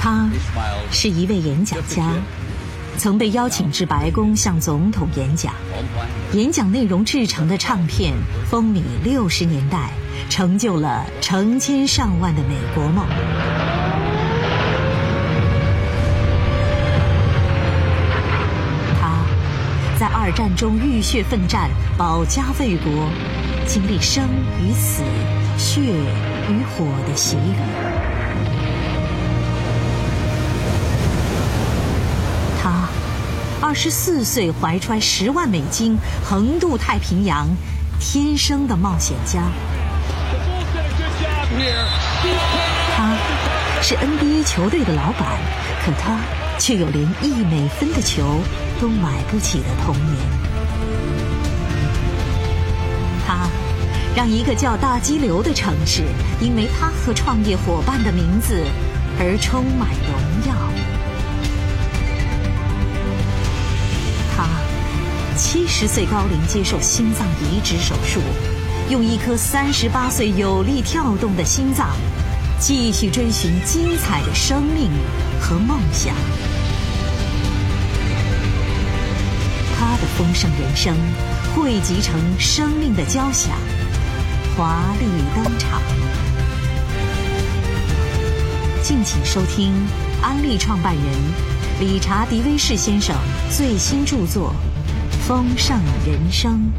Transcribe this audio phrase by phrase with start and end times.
[0.00, 0.28] 他
[0.90, 2.12] 是一位演讲家，
[2.96, 5.52] 曾被邀请至白宫向总统演讲。
[6.32, 8.14] 演讲内容制成的唱片
[8.48, 9.90] 风靡六十年代，
[10.28, 13.06] 成就了成千上万的美国梦。
[19.00, 19.24] 他
[19.98, 23.08] 在二战中浴血奋战，保家卫国，
[23.66, 24.24] 经历生
[24.62, 25.02] 与死、
[25.56, 27.95] 血与火的洗礼。
[33.66, 37.48] 二十四岁怀揣十万美金横渡太平洋，
[37.98, 39.42] 天生的冒险家。
[42.96, 43.16] 他
[43.82, 45.26] 是 NBA 球队的老板，
[45.84, 46.20] 可他
[46.60, 48.38] 却有连一美分的球
[48.80, 50.16] 都买不起的童年。
[53.26, 53.48] 他
[54.14, 56.04] 让一个叫大激流的城市，
[56.40, 58.62] 因为他和创业伙伴的名字
[59.18, 60.65] 而充满荣耀。
[65.48, 68.20] 七十岁高龄接受心脏移植手术，
[68.90, 71.90] 用一颗三十八岁有力跳动的心脏，
[72.58, 74.90] 继续追寻精彩的生命
[75.40, 76.16] 和梦想。
[79.78, 80.96] 他的丰盛人生
[81.54, 83.52] 汇集成生命的交响，
[84.56, 85.80] 华丽登场。
[88.82, 89.72] 敬请收听
[90.20, 91.04] 安利创办人
[91.78, 93.14] 理查·迪威士先生
[93.48, 94.52] 最新著作。
[95.26, 96.70] 丰盛人生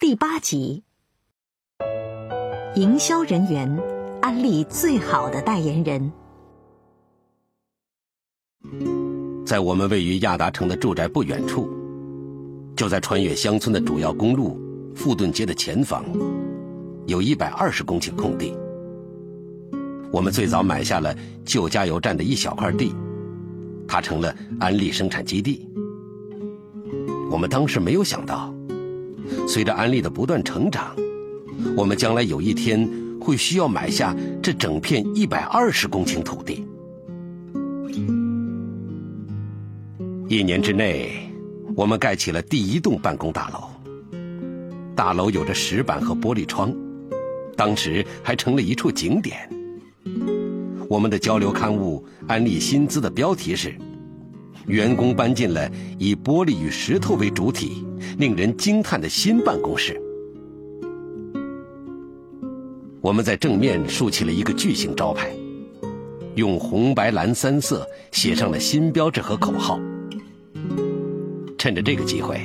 [0.00, 0.82] 第八集：
[2.74, 3.80] 营销人员，
[4.20, 6.12] 安利最好的代言人。
[9.46, 11.70] 在我们位于亚达城的住宅不远处，
[12.74, 14.60] 就在穿越乡村的主要公路
[14.96, 16.04] 富顿街的前方，
[17.06, 18.52] 有一百二十公顷空地。
[20.12, 22.94] 我们最早买下了旧加油站的一小块地，
[23.88, 25.66] 它成了安利生产基地。
[27.30, 28.54] 我们当时没有想到，
[29.48, 30.94] 随着安利的不断成长，
[31.74, 32.86] 我们将来有一天
[33.18, 36.66] 会需要买下这整片一百二十公顷土地。
[40.28, 41.26] 一年之内，
[41.74, 43.64] 我们盖起了第一栋办公大楼。
[44.94, 46.70] 大楼有着石板和玻璃窗，
[47.56, 49.48] 当时还成了一处景点。
[50.88, 53.74] 我们的交流刊物《安利薪资》的标题是
[54.66, 57.86] ：“员工搬进了以玻璃与石头为主体、
[58.18, 59.98] 令人惊叹的新办公室。”
[63.00, 65.30] 我们在正面竖起了一个巨型招牌，
[66.34, 69.80] 用红白蓝三色写上了新标志和口号。
[71.58, 72.40] 趁着这个机会，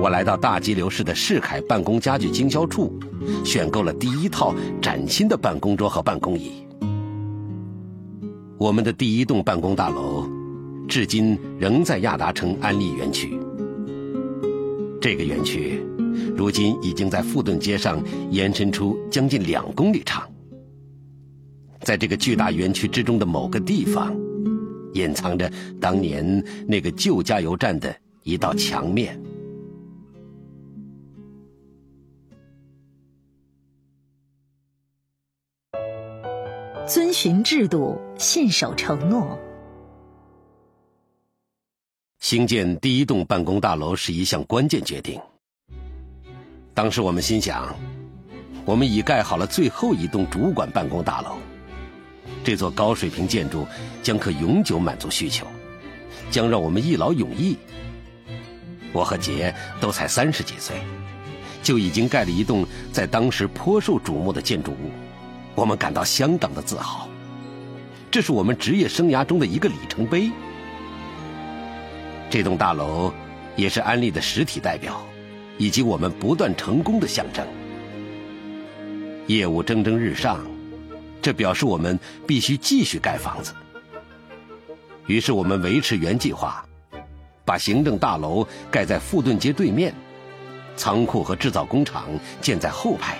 [0.00, 2.98] 我来到大吉流市的世凯办公家具经销处。
[3.44, 6.59] 选购了第一套崭新的办公桌和办公椅。
[8.60, 10.28] 我们的第一栋办公大楼，
[10.86, 13.40] 至今仍在亚达城安利园区。
[15.00, 15.82] 这个园区，
[16.36, 20.28] 如今已经在富顿街上延伸出将近两公里长。
[21.80, 24.14] 在这个巨大园区之中的某个地方，
[24.92, 25.50] 隐藏着
[25.80, 29.18] 当年那个旧加油站的一道墙面。
[36.90, 39.38] 遵循制度，信守承诺。
[42.18, 45.20] 兴建第一栋办公大楼是一项关键决定。
[46.74, 47.76] 当时我们心想，
[48.64, 51.36] 我们已盖好了最后一栋主管办公大楼，
[52.42, 53.64] 这座高水平建筑
[54.02, 55.46] 将可永久满足需求，
[56.28, 57.56] 将让我们一劳永逸。
[58.92, 60.82] 我和杰都才三十几岁，
[61.62, 64.90] 就已经盖了一栋在当时颇受瞩目的建筑物。
[65.60, 67.06] 我们感到相当的自豪，
[68.10, 70.30] 这是我们职业生涯中的一个里程碑。
[72.30, 73.12] 这栋大楼
[73.56, 75.02] 也是安利的实体代表，
[75.58, 77.46] 以及我们不断成功的象征。
[79.26, 80.40] 业务蒸蒸日上，
[81.20, 83.52] 这表示我们必须继续盖房子。
[85.08, 86.64] 于是我们维持原计划，
[87.44, 89.92] 把行政大楼盖在富顿街对面，
[90.74, 92.06] 仓库和制造工厂
[92.40, 93.18] 建在后排。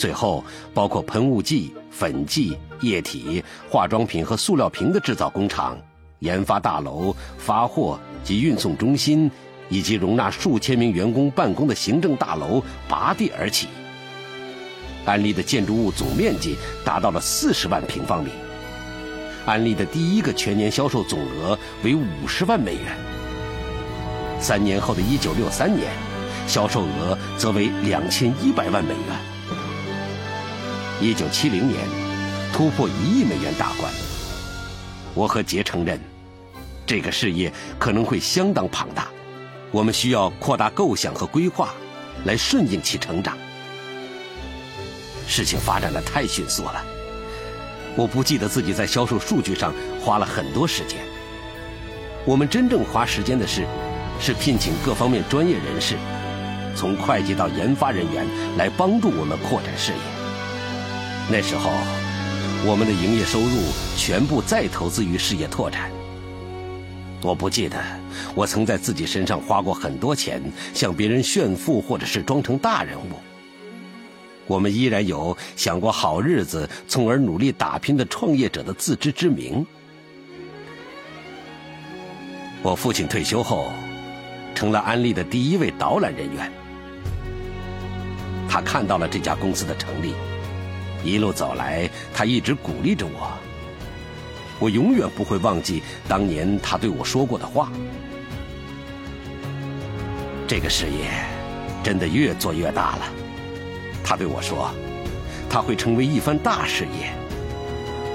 [0.00, 0.42] 最后，
[0.72, 5.76] 包括喷雾剂、粉剂、液体、化妆品和塑料瓶的制造工厂、
[6.20, 9.30] 研发大楼、发货及运送中心，
[9.68, 13.68] 以及容纳数千名员工办公的行政大楼拔地而起。
[15.04, 18.30] 安利的建筑物总面积达到了四十万平方米。
[19.44, 22.96] 安利的第一个全年销售总额为五十万美元。
[24.40, 25.90] 三年后的一九六三年。
[26.46, 29.29] 销售额则为两千一百万美元。
[31.00, 31.80] 一九七零年，
[32.52, 33.90] 突破一亿美元大关。
[35.14, 35.98] 我和杰承认，
[36.86, 39.08] 这个事业可能会相当庞大，
[39.70, 41.70] 我们需要扩大构想和规划，
[42.26, 43.38] 来顺应其成长。
[45.26, 46.84] 事情发展的太迅速了，
[47.96, 50.98] 我不记得自己在销售数据上花了很多时间。
[52.26, 53.64] 我们真正花时间的是，
[54.20, 55.96] 是聘请各方面专业人士，
[56.76, 58.26] 从会计到研发人员
[58.58, 60.19] 来帮助我们扩展事业。
[61.32, 61.70] 那时候，
[62.66, 63.46] 我们的营业收入
[63.96, 65.88] 全部再投资于事业拓展。
[67.22, 67.80] 我不记得
[68.34, 70.42] 我曾在自己身上花过很多钱，
[70.74, 73.12] 向别人炫富或者是装成大人物。
[74.48, 79.64] 我们依然有想过好日子，从而努力打拼的创业者的自知之明。
[82.60, 83.70] 我父亲退休后，
[84.52, 86.50] 成了安利的第一位导览人员。
[88.48, 90.12] 他看到了这家公司的成立，
[91.04, 93.30] 一路走来，他一直鼓励着我。
[94.58, 97.72] 我永远不会忘记当年他对我说过的话。
[100.46, 101.08] 这个事业
[101.82, 103.02] 真的越做越大了。
[104.04, 104.70] 他对我说
[105.48, 107.10] ：“他会成为一番大事业。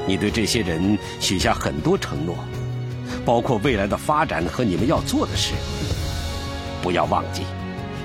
[0.05, 2.37] 你对这些人许下很多承诺，
[3.25, 5.53] 包括未来的发展和你们要做的事。
[6.83, 7.41] 不要忘记，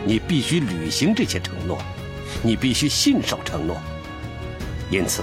[0.06, 1.77] 你必须履行这些承诺，
[2.43, 3.77] 你必须信守承诺。
[4.90, 5.22] 因此，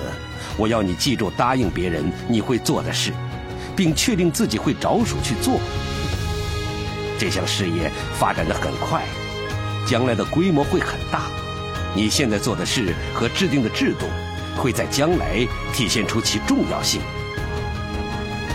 [0.57, 3.11] 我要你记住答应别人你会做的事，
[3.75, 5.59] 并确定自己会着手去做。
[7.19, 9.03] 这项事业发展的很快，
[9.85, 11.23] 将来的规模会很大。”
[11.95, 14.05] 你现在做的事和制定的制度，
[14.55, 17.01] 会在将来体现出其重要性。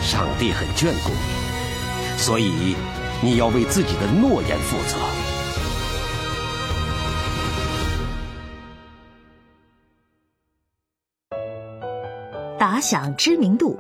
[0.01, 2.77] 上帝很眷顾你，所以
[3.21, 4.97] 你要为自己的诺言负责。
[12.63, 13.77] 打响知名度。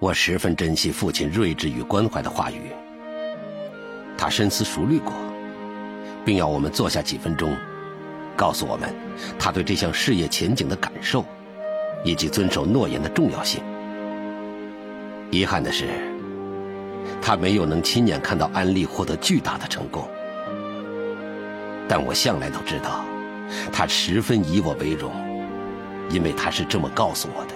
[0.00, 2.72] 我十分珍惜父亲睿智与关怀的话语。
[4.18, 5.12] 他深思熟虑过，
[6.24, 7.56] 并要我们坐下几分钟，
[8.36, 8.92] 告诉我们
[9.38, 11.24] 他对这项事业前景的感受，
[12.02, 13.62] 以及遵守诺言的重要性。
[15.30, 15.86] 遗憾的是，
[17.22, 20.08] 他没有能亲眼看到安利获得巨大的成功。
[21.86, 23.04] 但我向来都知道，
[23.72, 25.12] 他十分以我为荣，
[26.10, 27.54] 因为他是这么告诉我的。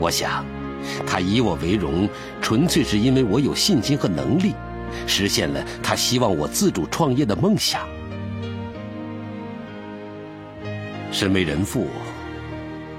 [0.00, 0.44] 我想，
[1.06, 2.08] 他以我为荣，
[2.42, 4.54] 纯粹是因为我有信心和能力。
[5.06, 7.80] 实现了他希望我自主创业的梦想。
[11.10, 11.88] 身为人父，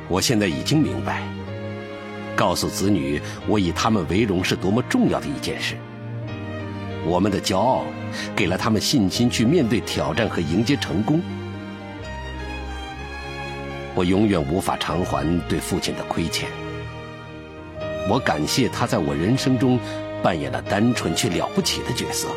[0.08, 1.24] 我现在已经明白，
[2.36, 5.76] 告诉子女我以他们为荣是多么重要的一件事。
[7.06, 7.86] 我们的骄傲
[8.36, 11.22] 给了他们信心去面对挑战和迎接成功。
[13.94, 16.50] 我永远无法偿还对父亲的亏欠。
[18.10, 19.80] 我感谢他在我人生中。
[20.24, 22.30] 扮演了单纯却了不起的角色，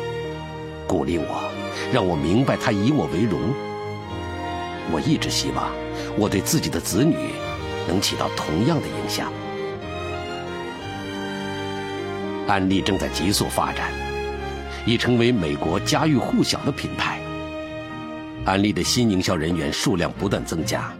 [0.87, 1.49] 鼓励我，
[1.91, 3.39] 让我明白他以我为荣。
[4.91, 5.71] 我一直希望
[6.15, 7.15] 我对自己的子女
[7.87, 9.33] 能起到同样的影响。
[12.47, 13.91] 安利正在急速发展，
[14.85, 17.19] 已成为美国家喻户晓的品牌。
[18.45, 20.91] 安利的新营销人员数量不断增加，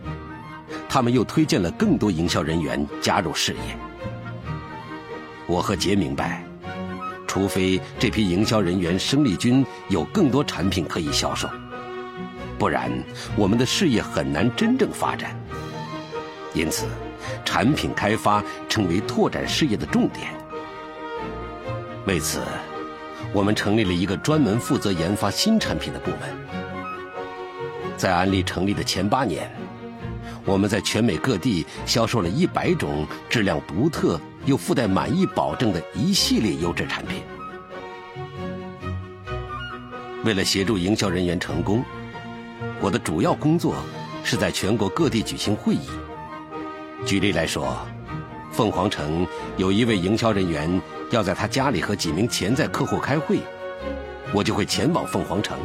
[0.88, 3.77] 他们又推荐了更多营销人员加入事业。
[5.48, 6.43] 我和杰明白。
[7.27, 11.48] 除非这批营销人员生力军有更多产品可以销售，
[12.57, 12.91] 不然
[13.36, 15.39] 我们的事业很难真正发展。
[16.55, 16.88] 因此，
[17.45, 20.33] 产品开发成为拓展事业的重点。
[22.07, 22.41] 为此，
[23.33, 26.19] 我们成立了一个专门负责研发新产品的部门。
[27.98, 29.51] 在安利成立的前八年，
[30.45, 34.19] 我们在全美各地销售了一百种质量独特。
[34.45, 37.21] 又附带满意保证的一系列优质产品。
[40.24, 41.83] 为了协助营销人员成功，
[42.79, 43.75] 我的主要工作
[44.24, 45.89] 是在全国各地举行会议。
[47.05, 47.86] 举例来说，
[48.50, 53.39] 凤凰城有一位营销人员要在他家里和几名潜在客户开会，
[54.33, 55.57] 我就会前往凤凰城，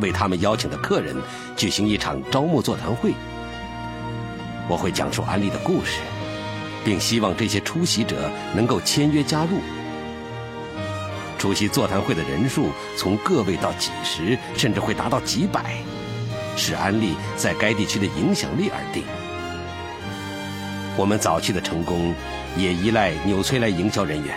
[0.00, 1.16] 为他们邀请的客人
[1.56, 3.12] 举行一场招募座谈会。
[4.68, 6.00] 我会讲述安利的故事。
[6.84, 9.58] 并希望这些出席者能够签约加入。
[11.38, 15.76] 出席座谈会的人数从个位到几十，甚至会达到几百，
[16.56, 19.02] 视安利在该地区的影响力而定。
[20.96, 22.14] 我们早期的成功
[22.56, 24.36] 也依赖纽崔莱营销人员，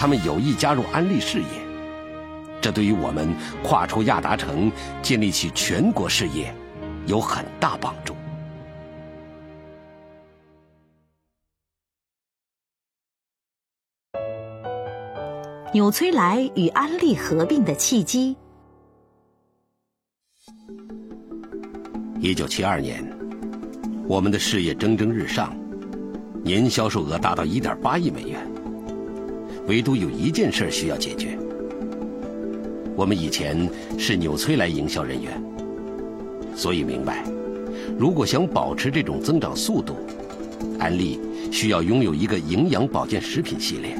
[0.00, 1.46] 他们有意加入安利事业，
[2.58, 3.28] 这对于我们
[3.62, 6.54] 跨出亚达城建立起全国事业
[7.06, 8.16] 有很大帮助。
[15.74, 18.34] 纽崔莱与安利合并的契机。
[22.20, 23.04] 一九七二年，
[24.08, 25.54] 我们的事业蒸蒸日上，
[26.42, 28.50] 年销售额达到一点八亿美元。
[29.70, 31.38] 唯独有一件事需要解决。
[32.96, 35.40] 我们以前是纽崔莱营销人员，
[36.56, 37.24] 所以明白，
[37.96, 39.94] 如果想保持这种增长速度，
[40.80, 41.20] 安利
[41.52, 43.96] 需要拥有一个营养保健食品系列。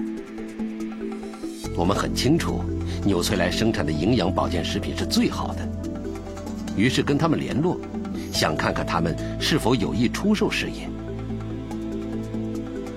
[1.76, 2.64] 我们很清楚，
[3.04, 5.68] 纽崔莱生产的营养保健食品是最好的，
[6.76, 7.78] 于是跟他们联络，
[8.32, 10.88] 想看看他们是否有意出售事业。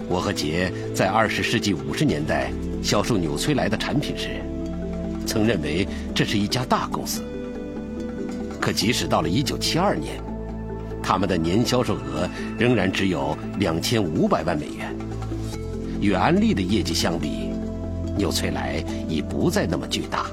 [0.10, 2.51] 我和杰在二十世纪五十年代
[2.83, 4.29] 销售纽崔莱的产品时，
[5.25, 7.22] 曾认为这是一家大公司。
[8.60, 10.22] 可即使到了一九七二年，
[11.01, 14.95] 他们的年销售额仍然只有两千五百万美元，
[16.00, 17.50] 与安利的业绩相比。
[18.15, 20.27] 纽崔莱已不再那么巨大。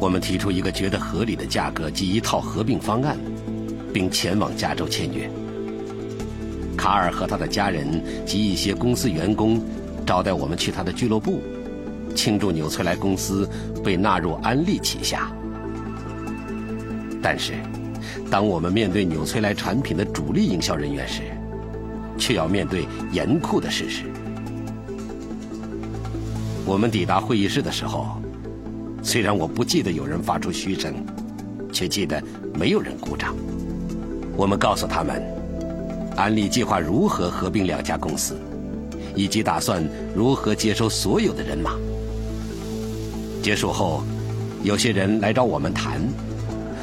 [0.00, 3.16] 我们提出一个觉得合理的价格及一套合并方案，
[3.92, 5.30] 并前往加州签约。
[6.78, 9.60] 卡尔和他的家人及一些公司员工
[10.06, 11.42] 招待我们去他的俱乐部，
[12.14, 13.46] 庆祝纽崔莱公司
[13.84, 15.30] 被纳入安利旗下。
[17.20, 17.54] 但是，
[18.30, 21.22] 当我们面对纽崔莱产品的主力营销人员时，
[22.16, 24.04] 却要面对严酷的事实。
[26.64, 28.22] 我们抵达会议室的时候，
[29.02, 30.94] 虽然我不记得有人发出嘘声，
[31.72, 32.22] 却记得
[32.54, 33.34] 没有人鼓掌。
[34.36, 35.20] 我们告诉他们，
[36.18, 38.36] 安利计划如何合并两家公司，
[39.14, 41.76] 以及打算如何接收所有的人马。
[43.40, 44.02] 结束后，
[44.64, 46.00] 有些人来找我们谈，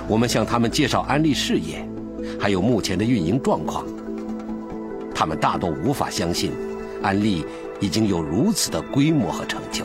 [0.08, 1.86] 我们向他们介绍安利事业，
[2.40, 3.86] 还有目前的运营状况。
[5.14, 6.52] 他们大多无法相信，
[7.04, 7.46] 安利。
[7.82, 9.84] 已经有如此的规模和成就。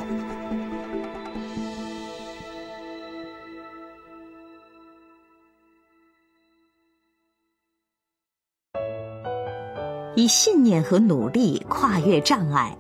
[10.20, 12.76] 以信念和努力跨越障碍。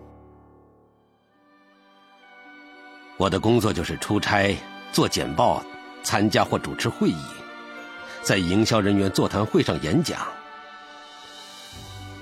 [3.16, 4.54] 我的工作就是出差、
[4.92, 5.64] 做简报、
[6.02, 7.24] 参加或主持会议，
[8.20, 10.20] 在营销人员座谈会上演讲。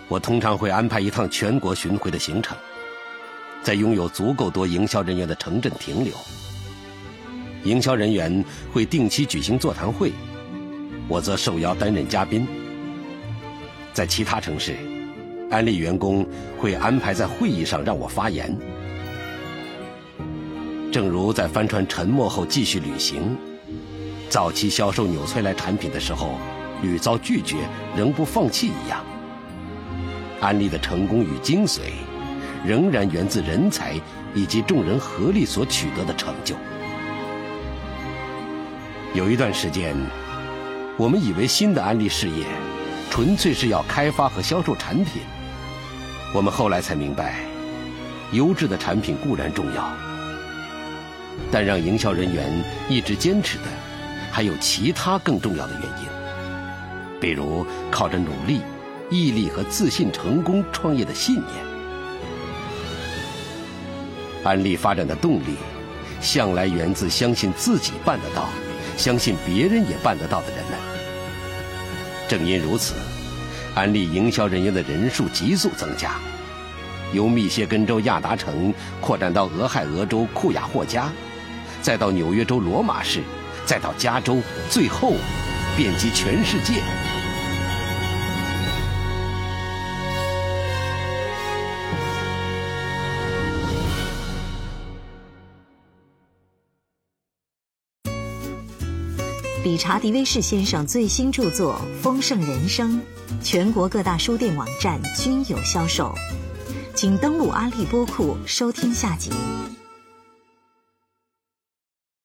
[0.07, 2.57] 我通常会安排一趟全国巡回的行程。
[3.61, 6.15] 在拥有足够多营销人员的城镇停留，
[7.65, 10.13] 营销人员会定期举行座谈会，
[11.09, 12.47] 我则受邀担任嘉宾。
[13.93, 14.77] 在其他城市，
[15.51, 16.27] 安利员工
[16.59, 18.55] 会安排在会议上让我发言。
[20.93, 23.37] 正如在帆船沉没后继续旅行，
[24.29, 26.39] 早期销售纽崔莱产品的时候
[26.83, 27.57] 屡遭拒绝，
[27.97, 29.05] 仍不放弃一样，
[30.41, 31.81] 安利的成功与精髓。
[32.67, 33.95] 仍然源自人才
[34.35, 36.57] 以及众人合力所取得的成就。
[39.15, 39.95] 有一段时间，
[40.97, 42.45] 我们以为新的安利事业
[43.11, 45.23] 纯粹是要开发和销售产品。
[46.35, 47.37] 我们后来才明白，
[48.33, 49.91] 优质的产品固然重要，
[51.51, 53.65] 但让营销人员一直坚持的，
[54.31, 56.09] 还有其他更重要的原因。
[57.19, 58.61] 比如，靠着努力、
[59.11, 61.47] 毅力和自信成功创业的信念。
[64.45, 65.57] 安利发展的动力，
[66.21, 68.51] 向来源自相信自己办得到，
[68.99, 70.79] 相信别人也办得到的人们。
[72.29, 72.95] 正因如此，
[73.79, 76.17] 安利营销人员的人数急速增加，
[77.13, 81.09] 由密歇根州亚达城扩展到俄亥俄州库雅霍加，
[81.81, 83.23] 再到纽约州罗马市，
[83.65, 85.13] 再到加州，最后
[85.77, 86.83] 遍及全世界。
[99.69, 102.93] 理查·迪威士先生最新著作《丰盛人生》，
[103.45, 106.15] 全国各大书店网站均有销售，
[106.95, 109.31] 请登录阿利播库收听下集。